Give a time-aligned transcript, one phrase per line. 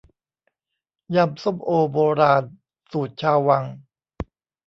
[1.15, 2.43] ยำส้มโอโบราณ
[2.91, 3.63] สูตรชาววัง